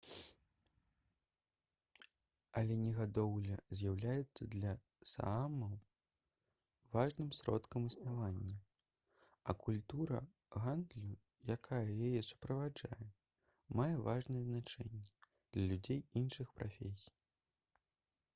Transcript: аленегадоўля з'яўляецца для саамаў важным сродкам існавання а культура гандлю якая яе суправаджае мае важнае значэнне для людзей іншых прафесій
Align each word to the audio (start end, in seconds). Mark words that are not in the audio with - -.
аленегадоўля 2.61 3.57
з'яўляецца 3.81 4.47
для 4.55 4.71
саамаў 5.09 5.75
важным 6.95 7.29
сродкам 7.39 7.85
існавання 7.91 8.57
а 9.53 9.55
культура 9.65 10.21
гандлю 10.63 11.13
якая 11.57 11.85
яе 12.07 12.23
суправаджае 12.31 13.03
мае 13.81 13.93
важнае 14.09 14.41
значэнне 14.49 15.03
для 15.27 15.69
людзей 15.73 16.01
іншых 16.23 16.53
прафесій 16.61 17.11